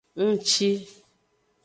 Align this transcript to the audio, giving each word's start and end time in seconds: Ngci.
Ngci. 0.27 0.69